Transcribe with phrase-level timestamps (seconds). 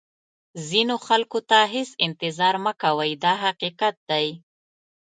[0.69, 4.27] ځینو خلکو ته هېڅ انتظار مه کوئ دا حقیقت دی.